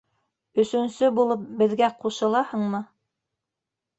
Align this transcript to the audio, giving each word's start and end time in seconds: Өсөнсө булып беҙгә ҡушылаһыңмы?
Өсөнсө 0.63 1.09
булып 1.19 1.43
беҙгә 1.59 1.91
ҡушылаһыңмы? 2.05 2.83